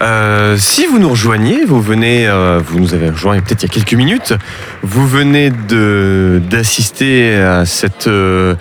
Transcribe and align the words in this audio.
Euh, 0.00 0.56
si 0.58 0.86
vous 0.86 0.98
nous 0.98 1.08
rejoignez, 1.08 1.64
vous 1.64 1.80
venez, 1.82 2.26
euh, 2.28 2.60
vous 2.64 2.78
nous 2.78 2.94
avez 2.94 3.10
rejoint 3.10 3.40
peut-être 3.40 3.64
il 3.64 3.68
y 3.68 3.70
a 3.70 3.74
quelques 3.74 3.94
minutes, 3.94 4.32
vous 4.82 5.06
venez 5.08 5.50
de 5.50 6.40
d'assister 6.48 7.36
à 7.36 7.66
cette, 7.66 8.06
euh, 8.06 8.54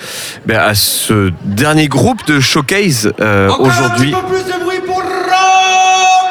ben, 0.47 0.59
à 0.59 0.73
ce 0.73 1.31
dernier 1.43 1.87
groupe 1.87 2.25
de 2.25 2.39
showcase 2.39 3.11
euh, 3.21 3.49
aujourd'hui 3.59 4.15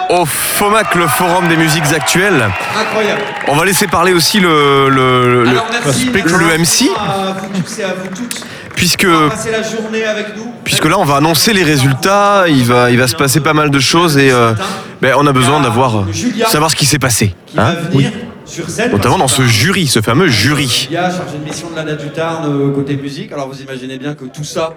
au 0.08 0.24
FOMAC, 0.24 0.94
le 0.94 1.06
Forum 1.08 1.48
des 1.48 1.56
musiques 1.56 1.92
actuelles. 1.94 2.48
Incroyable. 2.80 3.20
On 3.48 3.56
va 3.56 3.64
laisser 3.64 3.88
parler 3.88 4.12
aussi 4.12 4.38
le, 4.38 4.88
le, 4.88 5.42
le- 5.44 5.48
Alors 5.50 5.66
merci, 5.84 6.10
le 6.12 6.58
MC, 6.58 6.90
à 6.96 7.32
vous 7.32 7.60
tous 7.62 7.78
et 7.80 7.84
à 7.84 7.88
vous 7.88 8.08
toutes 8.16 8.44
puisque 8.76 9.06
d'avoir 9.06 9.30
passé 9.30 9.50
la 9.50 9.62
journée 9.62 10.04
avec 10.04 10.36
nous. 10.36 10.52
puisque 10.62 10.84
là 10.84 10.98
on 10.98 11.04
va 11.04 11.16
annoncer 11.16 11.52
les 11.54 11.62
résultats, 11.64 12.44
il 12.46 12.62
va 12.64 12.90
il 12.90 12.98
va 12.98 13.08
se 13.08 13.16
passer 13.16 13.40
pas 13.40 13.54
mal 13.54 13.70
de 13.70 13.78
choses 13.80 14.18
et 14.18 14.30
euh, 14.30 14.52
ben, 15.00 15.14
on 15.18 15.26
a 15.26 15.32
besoin 15.32 15.60
d'avoir 15.60 16.06
savoir 16.48 16.70
ce 16.70 16.76
qui 16.76 16.86
s'est 16.86 16.98
passé, 16.98 17.34
qui 17.46 17.58
hein, 17.58 17.74
va 17.74 17.80
venir 17.88 18.10
sur 18.44 18.68
scène. 18.68 18.92
notamment 18.92 19.18
dans 19.18 19.28
ce 19.28 19.42
jury, 19.42 19.86
ce 19.86 20.00
fameux 20.00 20.28
jury. 20.28 20.86
Il 20.90 20.94
y 20.94 20.96
a 20.96 21.10
chargé 21.10 21.38
de 21.38 21.44
mission 21.44 21.70
de 21.70 21.76
l'ANA 21.76 21.94
du 21.94 22.10
Tarn 22.10 22.44
euh, 22.46 22.72
côté 22.72 22.96
musique. 22.96 23.32
Alors 23.32 23.48
vous 23.48 23.60
imaginez 23.60 23.98
bien 23.98 24.14
que 24.14 24.24
tout 24.24 24.44
ça 24.44 24.74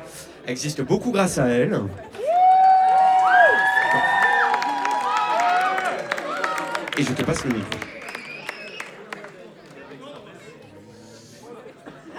existe 0.47 0.81
beaucoup 0.81 1.11
grâce 1.11 1.37
à 1.37 1.47
elle. 1.47 1.79
Et 6.97 7.03
je 7.03 7.13
te 7.13 7.23
passe 7.23 7.45
le 7.45 7.51
micro. 7.51 7.79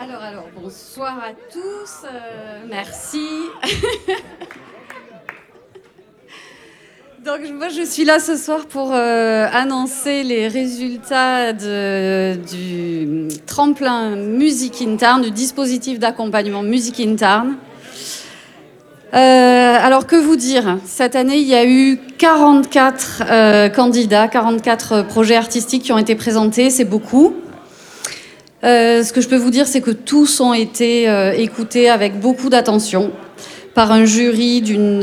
Alors, 0.01 0.23
alors, 0.23 0.47
bonsoir 0.59 1.19
à 1.19 1.33
tous, 1.53 2.07
euh, 2.07 2.65
merci. 2.67 3.29
Donc, 7.25 7.41
moi, 7.59 7.69
je 7.69 7.83
suis 7.83 8.07
là 8.07 8.19
ce 8.19 8.35
soir 8.35 8.65
pour 8.65 8.93
euh, 8.95 9.47
annoncer 9.53 10.23
les 10.23 10.49
résultats 10.49 11.53
du 11.53 13.29
tremplin 13.47 14.17
Musique 14.17 14.81
Interne, 14.81 15.21
du 15.21 15.31
dispositif 15.31 15.99
d'accompagnement 15.99 16.63
Musique 16.63 16.99
Interne. 16.99 17.57
Euh, 19.13 19.17
alors, 19.19 20.07
que 20.07 20.17
vous 20.17 20.37
dire? 20.37 20.79
Cette 20.87 21.15
année, 21.15 21.37
il 21.37 21.47
y 21.47 21.55
a 21.55 21.67
eu 21.67 21.99
44 22.17 23.23
euh, 23.29 23.69
candidats, 23.69 24.27
44 24.27 25.03
projets 25.03 25.37
artistiques 25.37 25.83
qui 25.83 25.93
ont 25.93 25.99
été 25.99 26.15
présentés, 26.15 26.71
c'est 26.71 26.87
beaucoup. 26.87 27.35
Ce 28.63 29.13
que 29.13 29.21
je 29.21 29.29
peux 29.29 29.37
vous 29.37 29.51
dire, 29.51 29.67
c'est 29.67 29.83
que 29.83 29.91
tous 29.91 30.41
ont 30.41 30.55
été 30.55 31.05
écoutés 31.37 31.91
avec 31.91 32.19
beaucoup 32.19 32.49
d'attention 32.49 33.11
par 33.75 33.93
un 33.93 34.07
jury 34.07 34.63
d'une, 34.63 35.03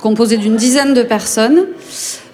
composé 0.00 0.36
d'une 0.36 0.56
dizaine 0.56 0.94
de 0.94 1.02
personnes, 1.02 1.66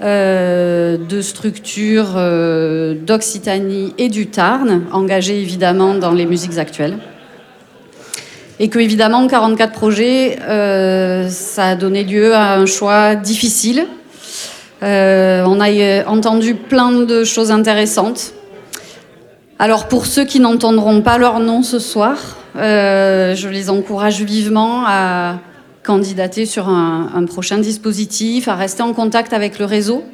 euh, 0.03 0.97
de 0.97 1.21
structures 1.21 2.15
euh, 2.17 2.95
d'Occitanie 2.95 3.95
et 3.99 4.09
du 4.09 4.29
Tarn, 4.29 4.85
engagées 4.93 5.41
évidemment 5.41 5.95
dans 5.95 6.13
les 6.13 6.27
musiques 6.27 6.59
actuelles. 6.59 6.99
Et 8.59 8.69
que, 8.69 8.79
évidemment, 8.79 9.27
44 9.27 9.73
projets, 9.73 10.39
euh, 10.43 11.29
ça 11.29 11.69
a 11.69 11.75
donné 11.77 12.05
lieu 12.05 12.35
à 12.35 12.55
un 12.55 12.67
choix 12.67 13.15
difficile. 13.15 13.87
Euh, 14.83 15.45
on 15.47 15.61
a 15.61 16.07
entendu 16.07 16.55
plein 16.55 16.93
de 16.93 17.25
choses 17.25 17.51
intéressantes. 17.51 18.33
Alors 19.59 19.89
pour 19.89 20.07
ceux 20.07 20.25
qui 20.25 20.41
n'entendront 20.41 21.03
pas 21.03 21.19
leur 21.19 21.39
nom 21.41 21.63
ce 21.63 21.79
soir, 21.79 22.17
je 22.55 23.49
les 23.49 23.69
encourage 23.69 24.23
vivement 24.23 24.85
à 24.87 25.37
candidater 25.83 26.47
sur 26.47 26.69
un, 26.69 27.25
prochain 27.27 27.59
dispositif, 27.59 28.49
à 28.49 28.55
rester 28.55 28.83
en 28.83 28.93
contact 28.93 29.33
avec 29.33 29.59
le 29.59 29.65
réseau. 29.65 30.05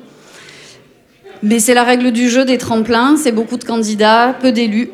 Mais 1.42 1.58
c'est 1.58 1.74
la 1.74 1.84
règle 1.84 2.12
du 2.12 2.28
jeu 2.30 2.44
des 2.44 2.58
tremplins, 2.58 3.16
c'est 3.16 3.32
beaucoup 3.32 3.56
de 3.56 3.64
candidats, 3.64 4.34
peu 4.40 4.52
d'élus. 4.52 4.90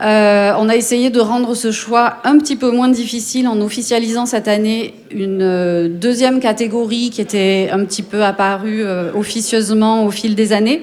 Euh, 0.00 0.52
on 0.58 0.68
a 0.68 0.76
essayé 0.76 1.10
de 1.10 1.18
rendre 1.18 1.54
ce 1.54 1.72
choix 1.72 2.18
un 2.24 2.38
petit 2.38 2.54
peu 2.54 2.70
moins 2.70 2.88
difficile 2.88 3.48
en 3.48 3.60
officialisant 3.60 4.26
cette 4.26 4.46
année 4.46 4.94
une 5.10 5.42
euh, 5.42 5.88
deuxième 5.88 6.38
catégorie 6.38 7.10
qui 7.10 7.20
était 7.20 7.68
un 7.72 7.84
petit 7.84 8.04
peu 8.04 8.22
apparue 8.22 8.84
euh, 8.84 9.12
officieusement 9.12 10.04
au 10.04 10.12
fil 10.12 10.36
des 10.36 10.52
années 10.52 10.82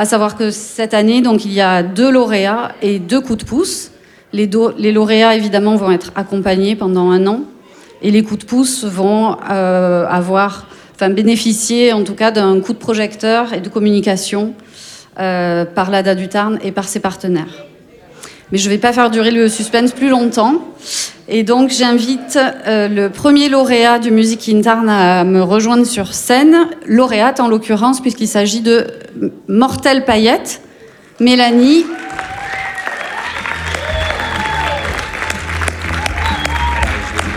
à 0.00 0.06
savoir 0.06 0.34
que 0.34 0.50
cette 0.50 0.94
année, 0.94 1.20
donc, 1.20 1.44
il 1.44 1.52
y 1.52 1.60
a 1.60 1.82
deux 1.82 2.10
lauréats 2.10 2.72
et 2.80 2.98
deux 2.98 3.20
coups 3.20 3.40
de 3.40 3.44
pouce. 3.44 3.90
Les 4.32 4.46
lauréats, 4.46 5.36
évidemment, 5.36 5.76
vont 5.76 5.90
être 5.90 6.10
accompagnés 6.14 6.74
pendant 6.74 7.10
un 7.10 7.26
an 7.26 7.42
et 8.02 8.10
les 8.10 8.22
coups 8.22 8.40
de 8.40 8.46
pouce 8.46 8.84
vont 8.84 9.36
euh, 9.50 10.06
avoir, 10.06 10.66
enfin, 10.94 11.10
bénéficier 11.10 11.92
en 11.92 12.04
tout 12.04 12.14
cas 12.14 12.30
d'un 12.30 12.60
coup 12.60 12.72
de 12.72 12.78
projecteur 12.78 13.52
et 13.52 13.60
de 13.60 13.68
communication 13.68 14.54
euh, 15.18 15.64
par 15.64 15.90
l'ADA 15.90 16.14
du 16.14 16.28
Tarn 16.28 16.58
et 16.62 16.72
par 16.72 16.88
ses 16.88 17.00
partenaires. 17.00 17.66
Mais 18.52 18.58
je 18.58 18.64
ne 18.66 18.70
vais 18.70 18.78
pas 18.78 18.92
faire 18.92 19.10
durer 19.10 19.30
le 19.30 19.48
suspense 19.48 19.92
plus 19.92 20.08
longtemps. 20.08 20.64
Et 21.28 21.44
donc, 21.44 21.70
j'invite 21.70 22.36
euh, 22.66 22.88
le 22.88 23.08
premier 23.08 23.48
lauréat 23.48 24.00
du 24.00 24.10
Musique 24.10 24.48
in 24.48 24.60
Tarn 24.60 24.88
à 24.88 25.22
me 25.22 25.42
rejoindre 25.42 25.86
sur 25.86 26.14
scène. 26.14 26.56
Lauréate, 26.86 27.38
en 27.38 27.46
l'occurrence, 27.46 28.00
puisqu'il 28.00 28.26
s'agit 28.26 28.60
de 28.60 28.88
Mortel 29.46 30.04
Payette, 30.04 30.62
Mélanie. 31.20 31.84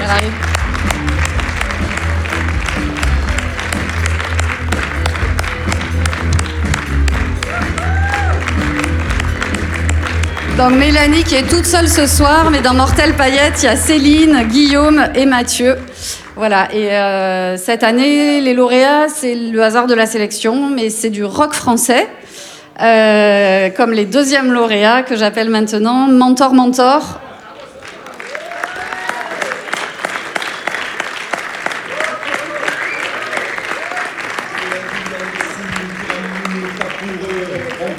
Elle 0.03 0.09
arrive. 0.09 0.52
Donc 10.63 10.75
Mélanie 10.75 11.25
qui 11.25 11.35
est 11.35 11.49
toute 11.49 11.65
seule 11.65 11.89
ce 11.89 12.07
soir, 12.07 12.49
mais 12.49 12.61
dans 12.61 12.73
Mortel 12.73 13.15
Paillette, 13.15 13.55
il 13.63 13.65
y 13.65 13.67
a 13.67 13.75
Céline, 13.75 14.47
Guillaume 14.47 15.09
et 15.13 15.25
Mathieu. 15.25 15.75
Voilà, 16.37 16.73
et 16.73 16.89
euh, 16.91 17.57
cette 17.57 17.83
année, 17.83 18.39
les 18.39 18.53
lauréats, 18.53 19.09
c'est 19.09 19.35
le 19.35 19.61
hasard 19.61 19.87
de 19.87 19.93
la 19.93 20.05
sélection, 20.05 20.69
mais 20.69 20.89
c'est 20.89 21.09
du 21.09 21.25
rock 21.25 21.51
français, 21.51 22.07
euh, 22.81 23.71
comme 23.71 23.91
les 23.91 24.05
deuxièmes 24.05 24.53
lauréats 24.53 25.03
que 25.03 25.17
j'appelle 25.17 25.49
maintenant 25.49 26.07
Mentor 26.07 26.53
Mentor. 26.53 27.19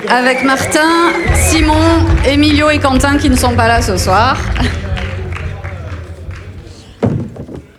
Avec 0.09 0.45
Martin, 0.45 1.13
Simon, 1.35 1.75
Emilio 2.27 2.69
et 2.69 2.79
Quentin 2.79 3.17
qui 3.17 3.31
ne 3.31 3.37
sont 3.37 3.57
pas 3.57 3.69
là 3.69 3.81
ce 3.81 3.97
soir. 3.97 4.37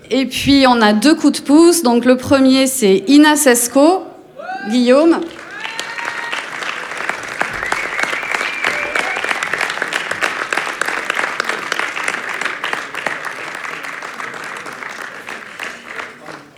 Et 0.10 0.26
puis 0.26 0.66
on 0.68 0.82
a 0.82 0.94
deux 0.94 1.16
coups 1.16 1.42
de 1.42 1.46
pouce. 1.46 1.84
Donc 1.84 2.04
le 2.04 2.18
premier 2.18 2.68
c'est 2.68 3.04
Ina 3.08 3.36
Sesco, 3.36 4.04
Guillaume. 4.70 5.22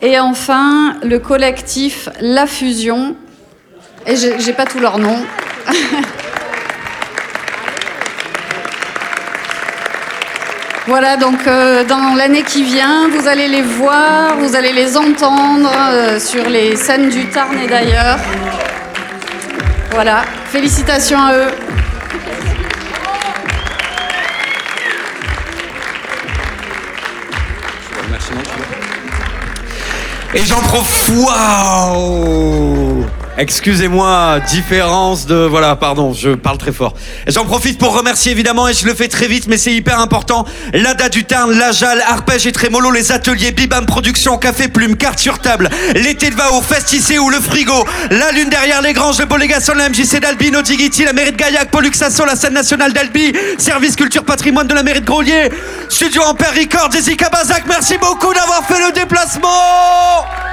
Et 0.02 0.20
enfin 0.20 0.96
le 1.04 1.20
collectif 1.20 2.10
La 2.22 2.48
Fusion. 2.48 3.16
Et 4.06 4.16
j'ai 4.16 4.54
pas 4.54 4.66
tous 4.66 4.80
leurs 4.80 5.00
noms. 5.00 5.26
Voilà, 10.88 11.18
donc 11.18 11.46
euh, 11.48 11.84
dans 11.84 12.16
l'année 12.16 12.44
qui 12.44 12.64
vient, 12.64 13.10
vous 13.10 13.28
allez 13.28 13.50
les 13.50 13.62
voir, 13.62 14.38
vous 14.38 14.56
allez 14.56 14.72
les 14.72 14.96
entendre 14.96 15.70
euh, 15.92 16.18
sur 16.18 16.50
les 16.50 16.78
scènes 16.78 17.10
du 17.10 17.26
Tarn 17.26 17.60
et 17.60 17.68
d'ailleurs. 17.68 18.18
Voilà, 19.92 20.24
félicitations 20.50 21.22
à 21.22 21.34
eux. 21.34 21.52
Et 30.34 30.46
j'en 30.46 30.62
profite. 30.62 31.18
Waouh 31.18 32.77
Excusez-moi, 33.40 34.40
différence 34.50 35.28
de. 35.28 35.36
Voilà, 35.36 35.76
pardon, 35.76 36.12
je 36.12 36.32
parle 36.32 36.58
très 36.58 36.72
fort. 36.72 36.96
J'en 37.28 37.46
profite 37.46 37.78
pour 37.78 37.96
remercier 37.96 38.32
évidemment, 38.32 38.68
et 38.68 38.74
je 38.74 38.88
le 38.88 38.96
fais 38.96 39.08
très 39.08 39.28
vite, 39.28 39.46
mais 39.48 39.58
c'est 39.58 39.74
hyper 39.74 40.00
important, 40.00 40.44
l'ADA 40.74 41.10
du 41.10 41.24
Tarn, 41.24 41.52
l'Ajal, 41.52 42.02
Arpège 42.02 42.48
et 42.48 42.52
Trémolo, 42.52 42.90
les 42.90 43.12
ateliers 43.12 43.52
Bibam 43.52 43.86
Production, 43.86 44.40
Café 44.40 44.68
Plume, 44.68 44.96
Carte 44.96 45.20
sur 45.20 45.38
Table, 45.38 45.70
l'été 45.94 46.32
de 46.32 46.36
Vao, 46.36 46.62
Festicé 46.64 47.20
ou 47.20 47.30
le 47.30 47.40
Frigo, 47.40 47.86
la 48.10 48.32
Lune 48.32 48.50
derrière 48.50 48.82
les 48.82 48.94
granges, 48.94 49.20
le 49.20 49.26
Bolégasson, 49.26 49.74
la 49.76 49.90
MJC 49.90 50.20
d'Albi, 50.20 50.50
no 50.50 50.64
Digiti, 50.64 51.06
la 51.06 51.14
mairie 51.14 51.32
de 51.32 51.38
Gaillac, 51.38 51.70
Poluxasso, 51.70 52.26
la 52.26 52.36
scène 52.36 52.54
nationale 52.54 52.92
d'Albi, 52.92 53.34
Service 53.60 53.96
Culture 53.96 54.24
Patrimoine 54.24 54.66
de 54.66 54.74
la 54.74 54.82
mairie 54.82 55.02
de 55.02 55.06
Grolier, 55.06 55.50
Studio 55.90 56.24
Ampère 56.24 56.56
Record, 56.56 56.92
Jessica 56.92 57.30
Bazac, 57.30 57.66
merci 57.68 58.00
beaucoup 58.00 58.34
d'avoir 58.34 58.66
fait 58.66 58.84
le 58.84 58.92
déplacement 58.94 60.47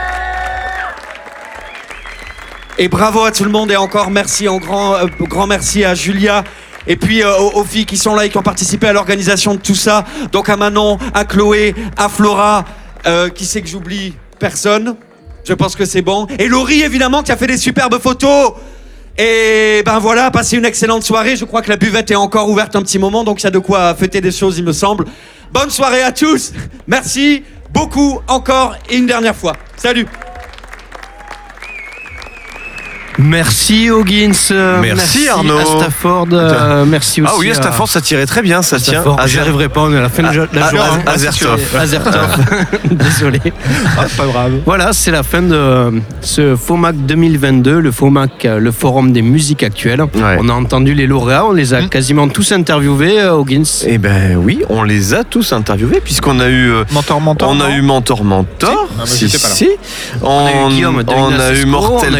Et 2.76 2.88
bravo 2.88 3.23
à 3.23 3.31
tout 3.31 3.44
le 3.44 3.50
monde 3.50 3.71
et 3.71 3.76
encore 3.76 4.11
merci, 4.11 4.49
en 4.49 4.59
grand, 4.59 4.97
euh, 4.97 5.06
grand 5.21 5.47
merci 5.47 5.85
à 5.85 5.94
Julia. 5.94 6.43
Et 6.88 6.97
puis 6.97 7.23
euh, 7.23 7.32
aux, 7.37 7.62
filles 7.62 7.87
qui 7.87 7.97
sont 7.97 8.17
là 8.17 8.26
et 8.26 8.31
qui 8.31 8.37
ont 8.37 8.43
participé 8.43 8.88
à 8.88 8.93
l'organisation 8.93 9.55
de 9.55 9.61
tout 9.61 9.76
ça. 9.76 10.05
Donc 10.32 10.49
à 10.49 10.56
Manon, 10.56 10.99
à 11.15 11.25
Chloé, 11.25 11.75
à 11.97 12.09
Flora. 12.09 12.65
Euh, 13.06 13.29
qui 13.29 13.44
c'est 13.44 13.62
que 13.62 13.69
j'oublie 13.69 14.15
Personne. 14.41 14.97
Je 15.44 15.53
pense 15.53 15.76
que 15.76 15.85
c'est 15.85 16.03
bon. 16.03 16.26
Et 16.38 16.49
Laurie 16.49 16.82
évidemment 16.82 17.23
qui 17.23 17.31
a 17.31 17.37
fait 17.37 17.47
des 17.47 17.59
superbes 17.59 18.00
photos. 18.00 18.55
Et 19.17 19.82
ben 19.87 20.00
voilà, 20.00 20.32
passez 20.32 20.56
une 20.56 20.65
excellente 20.65 21.05
soirée. 21.05 21.37
Je 21.37 21.44
crois 21.44 21.62
que 21.62 21.71
la 21.71 21.76
buvette 21.76 22.11
est 22.11 22.17
encore 22.17 22.49
ouverte 22.49 22.75
un 22.75 22.82
petit 22.82 22.99
moment, 22.99 23.23
donc 23.23 23.41
il 23.41 23.44
y 23.44 23.47
a 23.47 23.53
de 23.53 23.61
quoi 23.61 23.94
fêter 23.94 24.21
des 24.21 24.32
choses, 24.32 24.59
il 24.59 24.65
me 24.65 24.73
semble. 24.73 25.05
Bonne 25.53 25.71
soirée 25.71 26.03
à 26.03 26.11
tous. 26.11 26.53
Merci 26.88 27.44
beaucoup 27.73 28.21
encore 28.26 28.75
et 28.91 28.97
une 28.97 29.06
dernière 29.06 29.37
fois. 29.37 29.53
Salut. 29.76 30.06
Merci 33.19 33.90
Hoggins. 33.90 34.32
euh, 34.50 34.81
Merci, 34.82 35.28
Arnaud. 35.28 35.58
À 35.58 35.64
Stafford. 35.64 36.26
euh, 36.32 36.84
merci 36.84 37.22
aussi. 37.22 37.31
Ah 37.32 37.38
oui, 37.38 37.50
à 37.50 37.55
Stafford, 37.55 37.88
ça 37.88 38.00
tirait 38.00 38.26
très 38.26 38.43
bien, 38.43 38.62
ça 38.62 38.78
tient. 38.81 39.02
J'y 39.26 39.38
arriverai 39.38 39.69
pas, 39.69 39.82
on 39.82 39.93
est 39.93 39.99
à 39.99 40.02
la 40.02 40.08
fin 40.08 40.22
de 40.22 40.28
la 40.52 40.66
à- 40.66 40.70
journée. 40.70 41.02
Azertov. 41.06 41.61
Azertov. 41.78 42.37
Désolé. 42.90 43.40
pas 44.16 44.26
grave. 44.26 44.52
Voilà, 44.66 44.93
c'est 44.93 45.11
la 45.11 45.22
fin 45.22 45.43
de 45.43 45.93
ce 46.20 46.56
FOMAC 46.56 46.96
2022, 47.06 47.78
le 47.81 47.93
FOMAC, 47.93 48.44
euh, 48.44 48.58
le 48.58 48.72
Forum 48.72 49.12
des 49.12 49.22
musiques 49.22 49.62
actuelles. 49.62 50.02
Ouais. 50.02 50.37
On 50.40 50.49
a 50.49 50.52
entendu 50.52 50.94
les 50.94 51.06
lauréats, 51.06 51.44
on 51.46 51.52
les 51.52 51.72
a 51.75 51.82
quasiment 51.82 52.28
tous 52.28 52.52
interviewés, 52.52 53.20
euh, 53.20 53.32
Hoggins. 53.34 53.62
Eh 53.87 53.99
ben 53.99 54.37
oui, 54.37 54.62
on 54.69 54.82
les 54.82 55.14
a 55.14 55.25
tous 55.25 55.52
interviewés 55.52 56.00
puisqu'on 56.02 56.40
a 56.40 56.49
eu 56.49 56.70
euh, 56.70 56.84
Mentor, 56.93 57.20
mentor. 57.20 57.50
on 57.56 57.61
a 57.61 57.70
eu 57.70 57.82
Mentor 57.82 58.25
Mentor, 58.25 58.88
Si. 59.05 59.26
Ah, 59.26 59.38
bah, 59.43 59.49
si, 59.49 59.56
si. 59.56 59.69
On, 60.22 60.46
a 60.46 60.50
eu 60.50 60.75
Guillaume 60.75 61.02
de 61.02 61.12
on 61.12 61.32
a 61.38 61.52
eu 61.52 61.66
Mortel 61.66 62.14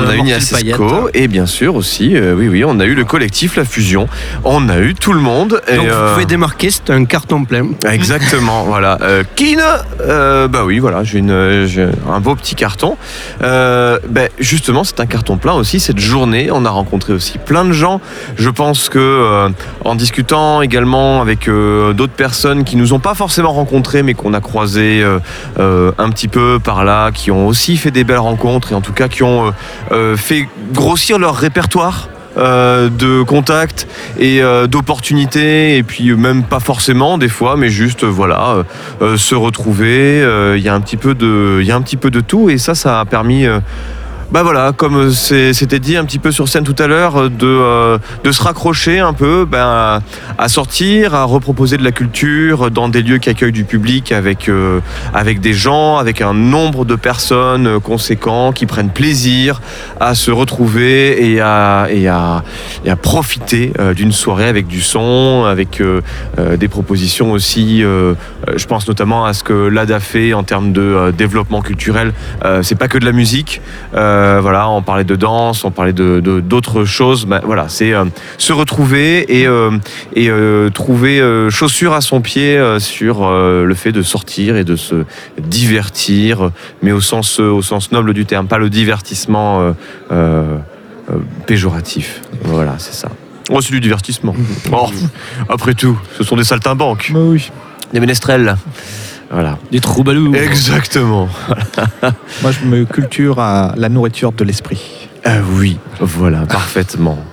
on 0.05 0.09
a 0.09 0.13
eu 0.13 0.17
Mortel 0.17 0.27
Ignace 0.27 0.49
Payette. 0.51 0.75
Esco, 0.75 1.09
et 1.13 1.27
bien 1.27 1.45
sûr 1.45 1.75
aussi, 1.75 2.15
euh, 2.15 2.35
oui 2.35 2.47
oui, 2.47 2.63
on 2.65 2.79
a 2.79 2.85
eu 2.85 2.95
le 2.95 3.05
collectif 3.05 3.55
La 3.55 3.65
Fusion, 3.65 4.07
on 4.43 4.69
a 4.69 4.79
eu 4.79 4.93
tout 4.93 5.13
le 5.13 5.19
monde. 5.19 5.61
et, 5.67 5.75
Donc 5.75 5.85
vous 5.85 5.91
euh, 5.91 6.13
pouvez 6.13 6.25
démarquer, 6.25 6.69
c'est 6.71 6.89
un 6.89 7.05
carton 7.05 7.45
plein. 7.45 7.67
Exactement, 7.89 8.63
voilà. 8.67 8.97
Euh, 9.01 9.23
Keen, 9.35 9.61
euh, 10.01 10.47
bah 10.47 10.63
oui, 10.65 10.79
voilà, 10.79 11.03
j'ai 11.03 11.19
une, 11.19 11.65
j'ai 11.65 11.87
un 12.09 12.19
beau 12.19 12.35
petit 12.35 12.55
carton. 12.55 12.97
Euh, 13.43 13.99
ben, 14.09 14.29
justement, 14.39 14.83
c'est 14.83 14.99
un 14.99 15.05
carton 15.05 15.37
plein 15.37 15.53
aussi 15.53 15.79
cette 15.79 15.99
journée. 15.99 16.49
On 16.51 16.65
a 16.65 16.69
rencontré 16.69 17.13
aussi 17.13 17.37
plein 17.37 17.65
de 17.65 17.71
gens. 17.71 18.01
Je 18.37 18.49
pense 18.49 18.89
que 18.89 18.99
euh, 18.99 19.49
en 19.85 19.95
discutant 19.95 20.61
également 20.61 21.21
avec 21.21 21.47
euh, 21.47 21.93
d'autres 21.93 22.13
personnes 22.13 22.63
qui 22.63 22.75
nous 22.75 22.93
ont 22.93 22.99
pas 22.99 23.13
forcément 23.13 23.51
rencontrés, 23.51 24.03
mais 24.03 24.13
qu'on 24.13 24.33
a 24.33 24.41
croisés 24.41 25.01
euh, 25.03 25.19
euh, 25.59 25.91
un 25.97 26.09
petit 26.09 26.27
peu 26.27 26.59
par 26.63 26.83
là, 26.83 27.11
qui 27.11 27.31
ont 27.31 27.47
aussi 27.47 27.77
fait 27.77 27.91
des 27.91 28.03
belles 28.03 28.17
rencontres 28.17 28.71
et 28.71 28.75
en 28.75 28.81
tout 28.81 28.93
cas 28.93 29.07
qui 29.07 29.23
ont 29.23 29.53
fait 30.15 30.47
grossir 30.73 31.19
leur 31.19 31.35
répertoire 31.35 32.09
euh, 32.37 32.87
de 32.87 33.23
contacts 33.23 33.87
et 34.17 34.41
euh, 34.41 34.65
d'opportunités 34.65 35.75
et 35.75 35.83
puis 35.83 36.09
euh, 36.11 36.15
même 36.15 36.43
pas 36.43 36.61
forcément 36.61 37.17
des 37.17 37.27
fois 37.27 37.57
mais 37.57 37.67
juste 37.67 38.05
euh, 38.05 38.07
voilà 38.07 38.51
euh, 38.51 38.63
euh, 39.01 39.17
se 39.17 39.35
retrouver 39.35 40.21
euh, 40.21 40.57
il 40.57 40.63
y 40.63 40.69
a 40.69 40.73
un 40.73 40.79
petit 40.79 40.95
peu 40.95 41.13
de 41.13 41.57
il 41.59 41.67
y 41.67 41.71
a 41.71 41.75
un 41.75 41.81
petit 41.81 41.97
peu 41.97 42.09
de 42.09 42.21
tout 42.21 42.49
et 42.49 42.57
ça 42.57 42.73
ça 42.73 43.01
a 43.01 43.05
permis 43.05 43.45
euh, 43.45 43.59
bah 44.31 44.43
voilà, 44.43 44.71
comme 44.75 45.11
c'est- 45.11 45.51
c'était 45.51 45.79
dit 45.79 45.97
un 45.97 46.05
petit 46.05 46.17
peu 46.19 46.31
sur 46.31 46.47
scène 46.47 46.63
tout 46.63 46.75
à 46.79 46.87
l'heure, 46.87 47.29
de, 47.29 47.45
euh, 47.45 47.97
de 48.23 48.31
se 48.31 48.41
raccrocher 48.41 48.99
un 48.99 49.11
peu 49.11 49.45
ben, 49.45 50.01
à, 50.37 50.47
sortir, 50.47 51.13
à 51.15 51.25
reproposer 51.25 51.75
de 51.75 51.83
la 51.83 51.91
culture 51.91 52.71
dans 52.71 52.87
des 52.87 53.01
lieux 53.01 53.17
qui 53.17 53.29
accueillent 53.29 53.51
du 53.51 53.65
public 53.65 54.13
avec, 54.13 54.47
euh, 54.47 54.79
des 55.41 55.53
gens, 55.53 55.97
avec 55.97 56.21
un 56.21 56.33
nombre 56.33 56.85
de 56.85 56.95
personnes 56.95 57.67
euh, 57.67 57.79
conséquents 57.81 58.53
qui 58.53 58.65
prennent 58.65 58.91
plaisir 58.91 59.61
à 59.99 60.15
se 60.15 60.31
retrouver 60.31 61.29
et 61.33 61.41
à, 61.41 61.87
profiter 63.01 63.73
euh, 63.79 63.93
d'une 63.93 64.11
soirée 64.13 64.47
avec 64.47 64.67
du 64.67 64.81
son, 64.81 65.43
avec 65.45 65.81
euh, 65.81 66.01
euh, 66.39 66.55
des 66.55 66.67
propositions 66.69 67.31
aussi. 67.33 67.83
euh, 67.83 68.13
euh, 68.47 68.53
je 68.55 68.65
pense 68.65 68.87
notamment 68.87 69.25
à 69.25 69.33
ce 69.33 69.43
que 69.43 69.53
l'ADA 69.67 69.99
fait 69.99 70.33
en 70.33 70.43
termes 70.43 70.71
de 70.71 70.81
euh, 70.81 71.11
développement 71.11 71.61
culturel. 71.61 72.13
Euh, 72.45 72.61
c'est 72.63 72.75
pas 72.75 72.87
que 72.87 72.97
de 72.97 73.03
la 73.05 73.11
musique. 73.11 73.59
Euh, 73.95 74.20
voilà, 74.41 74.69
on 74.69 74.81
parlait 74.81 75.03
de 75.03 75.15
danse, 75.15 75.63
on 75.63 75.71
parlait 75.71 75.93
de 75.93 76.19
d'autres 76.39 76.85
choses. 76.85 77.25
Ben, 77.25 77.41
voilà, 77.43 77.69
c'est 77.69 77.93
euh, 77.93 78.05
se 78.37 78.53
retrouver 78.53 79.39
et, 79.41 79.47
euh, 79.47 79.71
et 80.15 80.29
euh, 80.29 80.69
trouver 80.69 81.19
euh, 81.19 81.49
chaussure 81.49 81.93
à 81.93 82.01
son 82.01 82.21
pied 82.21 82.57
euh, 82.57 82.79
sur 82.79 83.23
euh, 83.25 83.63
le 83.65 83.73
fait 83.73 83.91
de 83.91 84.01
sortir 84.01 84.55
et 84.57 84.63
de 84.63 84.75
se 84.75 85.05
divertir, 85.39 86.51
mais 86.81 86.91
au 86.91 87.01
sens 87.01 87.39
au 87.39 87.61
sens 87.61 87.91
noble 87.91 88.13
du 88.13 88.25
terme, 88.25 88.47
pas 88.47 88.57
le 88.57 88.69
divertissement 88.69 89.61
euh, 89.61 89.71
euh, 90.11 90.57
euh, 91.09 91.13
péjoratif. 91.47 92.21
Voilà, 92.43 92.75
c'est 92.77 92.93
ça. 92.93 93.09
Oh, 93.49 93.59
c'est 93.61 93.71
du 93.71 93.79
divertissement. 93.81 94.35
Oh, 94.71 94.89
après 95.49 95.73
tout, 95.73 95.97
ce 96.17 96.23
sont 96.23 96.35
des 96.37 96.43
saltimbanques, 96.43 97.11
Bah 97.13 97.19
oui. 97.23 97.51
des 97.93 97.99
ménestrels. 97.99 98.55
Voilà. 99.31 99.57
Des 99.71 99.79
troubadours. 99.79 100.35
Exactement. 100.35 101.29
Moi, 102.41 102.51
je 102.51 102.65
me 102.65 102.85
culture 102.85 103.39
à 103.39 103.73
la 103.77 103.87
nourriture 103.87 104.33
de 104.33 104.43
l'esprit. 104.43 105.00
Ah 105.23 105.37
oui, 105.57 105.77
voilà, 105.99 106.39
parfaitement. 106.49 107.23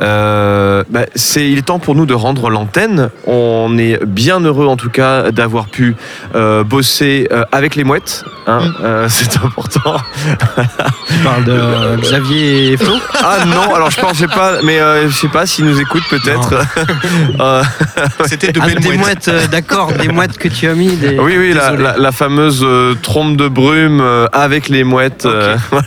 Euh, 0.00 0.84
bah, 0.88 1.06
c'est, 1.16 1.50
il 1.50 1.58
est 1.58 1.62
temps 1.62 1.80
pour 1.80 1.94
nous 1.96 2.06
de 2.06 2.14
rendre 2.14 2.48
l'antenne. 2.48 3.10
On 3.26 3.76
est 3.76 4.04
bien 4.04 4.38
heureux 4.40 4.66
en 4.66 4.76
tout 4.76 4.90
cas 4.90 5.32
d'avoir 5.32 5.66
pu 5.66 5.96
euh, 6.36 6.62
bosser 6.62 7.26
euh, 7.32 7.44
avec 7.50 7.74
les 7.74 7.82
mouettes. 7.82 8.24
hein. 8.46 8.60
Euh, 8.82 9.08
c'est 9.10 9.36
important. 9.38 9.96
Tu 11.08 11.14
parles 11.24 11.44
de 11.44 11.96
Xavier 12.02 12.72
et 12.72 12.76
Flo? 12.76 12.94
Ah 13.14 13.38
non, 13.46 13.74
alors 13.74 13.90
je 13.90 14.00
pensais 14.00 14.28
pas, 14.28 14.62
mais 14.62 14.78
euh, 14.78 15.08
je 15.08 15.14
sais 15.14 15.28
pas 15.28 15.44
s'ils 15.46 15.64
nous 15.64 15.80
écoutent 15.80 16.08
peut-être. 16.08 16.54
Euh, 17.40 17.62
C'était 18.26 18.52
de 18.52 18.60
Ah, 18.62 18.66
belles 18.66 18.78
des 18.80 18.88
mouettes. 18.90 18.98
mouettes, 19.00 19.28
euh, 19.28 19.46
d'accord, 19.48 19.92
des 19.92 20.08
mouettes 20.08 20.38
que 20.38 20.48
tu 20.48 20.68
as 20.68 20.74
mis. 20.74 20.94
Des... 20.96 21.18
oui, 21.18 21.34
oui, 21.36 21.52
la, 21.52 21.72
la- 21.72 21.96
la 21.98 22.12
fameuse 22.12 22.60
euh, 22.62 22.94
trompe 23.02 23.36
de 23.36 23.48
brume 23.48 24.00
euh, 24.00 24.26
avec 24.32 24.68
les 24.68 24.84
mouettes. 24.84 25.26
euh, 25.26 25.56
voilà. 25.70 25.86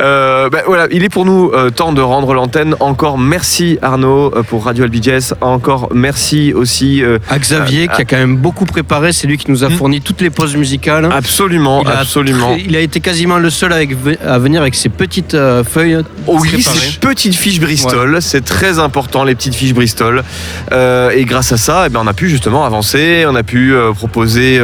Euh, 0.00 0.48
ben 0.48 0.62
voilà, 0.66 0.86
il 0.90 1.04
est 1.04 1.08
pour 1.08 1.24
nous 1.24 1.50
euh, 1.52 1.70
temps 1.70 1.92
de 1.92 2.00
rendre 2.00 2.34
l'antenne. 2.34 2.74
Encore 2.80 3.18
merci 3.18 3.78
Arnaud 3.82 4.32
euh, 4.34 4.42
pour 4.42 4.64
Radio 4.64 4.86
LBJS. 4.86 5.34
Encore 5.40 5.90
merci 5.94 6.52
aussi. 6.52 7.02
À 7.28 7.38
Xavier, 7.38 7.88
qui 7.88 8.02
a 8.02 8.04
quand 8.04 8.16
même 8.16 8.36
beaucoup 8.36 8.64
préparé, 8.64 9.12
c'est 9.12 9.26
lui 9.26 9.36
qui 9.36 9.50
nous 9.50 9.64
a 9.64 9.68
Mm. 9.72 9.76
fourni 9.76 10.00
toutes 10.00 10.20
les 10.20 10.30
pauses 10.30 10.56
musicales. 10.56 11.08
absolument, 11.10 11.82
il, 11.82 11.88
a 11.88 11.98
absolument. 12.00 12.56
il 12.58 12.76
a 12.76 12.80
été 12.80 13.00
quasiment 13.00 13.38
le 13.38 13.48
seul 13.48 13.72
avec, 13.72 13.90
à 14.26 14.38
venir 14.38 14.60
avec 14.60 14.74
ses 14.74 14.88
petites 14.88 15.36
feuilles. 15.64 15.98
Oh 16.26 16.38
oui, 16.40 16.48
préparées. 16.48 16.78
ces 16.78 16.98
petites 16.98 17.34
fiches 17.34 17.60
Bristol, 17.60 18.18
c'est 18.20 18.44
très 18.44 18.78
important 18.78 19.24
les 19.24 19.34
petites 19.34 19.54
fiches 19.54 19.74
Bristol. 19.74 20.22
Et 20.70 21.24
grâce 21.24 21.52
à 21.52 21.56
ça, 21.56 21.84
eh 21.86 21.88
ben, 21.88 22.00
on 22.02 22.06
a 22.06 22.12
pu 22.12 22.28
justement 22.28 22.64
avancer, 22.64 23.24
on 23.26 23.34
a 23.34 23.42
pu 23.42 23.74
proposer 23.94 24.60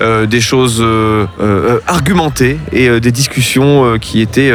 des 0.00 0.40
choses 0.40 0.84
argumentées 1.86 2.58
et 2.72 3.00
des 3.00 3.12
discussions 3.12 3.98
qui 4.00 4.20
étaient, 4.20 4.52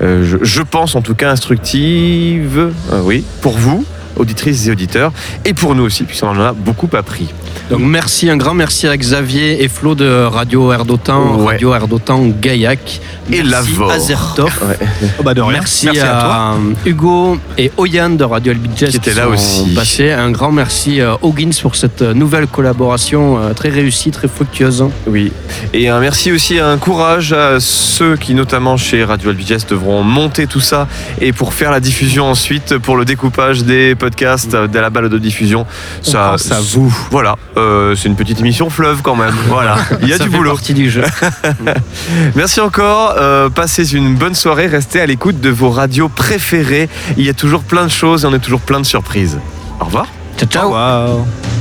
je, 0.00 0.38
je 0.40 0.62
pense 0.62 0.94
en 0.94 1.02
tout 1.02 1.14
cas 1.14 1.30
instructives, 1.30 2.70
euh, 2.92 3.00
oui, 3.02 3.24
pour 3.40 3.56
vous 3.58 3.84
auditrices 4.16 4.66
et 4.66 4.70
auditeurs, 4.70 5.12
et 5.44 5.54
pour 5.54 5.74
nous 5.74 5.84
aussi, 5.84 6.04
puisqu'on 6.04 6.28
en 6.28 6.40
a 6.40 6.52
beaucoup 6.52 6.88
appris. 6.94 7.28
Donc 7.70 7.80
merci, 7.80 8.28
un 8.28 8.36
grand 8.36 8.54
merci 8.54 8.86
à 8.86 8.96
Xavier 8.96 9.62
et 9.62 9.68
Flo 9.68 9.94
de 9.94 10.24
Radio 10.24 10.72
Air 10.72 10.84
d'Otan, 10.84 11.36
Ouais. 11.36 11.52
Radio 11.52 11.74
Air 11.74 11.88
d'Otan 11.88 12.26
Gaillac. 12.40 13.00
Et 13.30 13.40
à 13.40 13.98
Zertov. 13.98 14.52
Oh, 15.18 15.22
bah, 15.22 15.34
de 15.34 15.40
rien. 15.40 15.52
Merci, 15.58 15.88
à, 15.98 16.54
Hugo 16.86 17.38
et 17.58 17.70
Oyan 17.76 18.10
de 18.10 18.24
Radio 18.24 18.52
LB 18.52 18.66
Jazz 18.76 18.90
Qui 18.90 18.96
étaient 18.96 19.14
là 19.14 19.24
sont 19.24 19.32
aussi. 19.64 19.74
passés. 19.74 20.10
Un 20.10 20.30
grand 20.30 20.52
merci 20.52 21.00
à 21.00 21.18
Hoggins 21.22 21.50
pour 21.60 21.76
cette 21.76 22.02
nouvelle 22.02 22.46
collaboration 22.46 23.38
euh, 23.38 23.52
très 23.52 23.68
réussie, 23.68 24.10
très 24.10 24.28
fructueuse. 24.28 24.84
Oui, 25.06 25.32
et 25.72 25.88
un 25.88 26.00
merci 26.00 26.32
aussi, 26.32 26.58
un 26.58 26.78
courage 26.78 27.32
à 27.32 27.58
ceux 27.60 28.16
qui, 28.16 28.34
notamment 28.34 28.76
chez 28.76 29.04
Radio 29.04 29.32
LBJS, 29.32 29.66
devront 29.68 30.02
monter 30.02 30.46
tout 30.46 30.60
ça 30.60 30.88
et 31.20 31.32
pour 31.32 31.54
faire 31.54 31.70
la 31.70 31.80
diffusion 31.80 32.26
ensuite, 32.30 32.78
pour 32.78 32.96
le 32.96 33.04
découpage 33.04 33.64
des 33.64 33.94
podcasts, 34.02 34.54
euh, 34.54 34.66
de 34.66 34.78
la 34.80 34.90
balle 34.90 35.08
de 35.08 35.18
diffusion. 35.18 35.64
On 36.08 36.12
pense 36.12 36.50
à 36.50 36.60
vous. 36.60 36.92
Voilà, 37.12 37.36
euh, 37.56 37.94
c'est 37.94 38.08
une 38.08 38.16
petite 38.16 38.40
émission 38.40 38.68
fleuve 38.68 39.00
quand 39.02 39.14
même. 39.14 39.34
Voilà, 39.48 39.76
il 40.02 40.08
y 40.08 40.12
a 40.12 40.16
Ça 40.18 40.24
du 40.24 40.30
fait 40.30 40.36
boulot. 40.36 40.50
partie 40.50 40.74
du 40.74 40.90
jeu. 40.90 41.04
Merci 42.34 42.60
encore, 42.60 43.14
euh, 43.16 43.48
passez 43.48 43.94
une 43.94 44.16
bonne 44.16 44.34
soirée, 44.34 44.66
restez 44.66 45.00
à 45.00 45.06
l'écoute 45.06 45.40
de 45.40 45.50
vos 45.50 45.70
radios 45.70 46.08
préférées. 46.08 46.88
Il 47.16 47.24
y 47.24 47.28
a 47.28 47.34
toujours 47.34 47.62
plein 47.62 47.84
de 47.84 47.90
choses 47.92 48.24
et 48.24 48.26
on 48.26 48.32
a 48.32 48.38
toujours 48.40 48.62
plein 48.62 48.80
de 48.80 48.86
surprises. 48.86 49.38
Au 49.80 49.84
revoir. 49.84 50.06
ciao, 50.36 50.48
ciao. 50.48 50.70
Wow. 50.72 51.51